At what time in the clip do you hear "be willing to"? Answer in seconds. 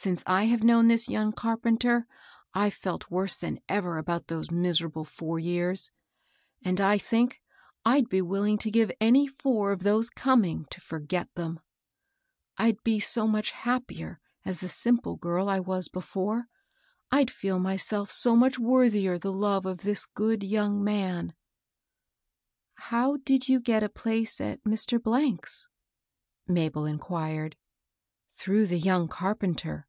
8.08-8.70